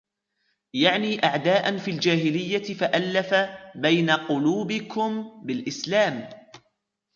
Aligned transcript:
يَعْنِي 0.73 1.25
أَعْدَاءً 1.25 1.77
فِي 1.77 1.91
الْجَاهِلِيَّةِ 1.91 2.73
فَأَلَّفَ 2.73 3.33
بَيْنَ 3.75 4.11
قُلُوبِكُمْ 4.11 5.41
بِالْإِسْلَامِ 5.45 6.29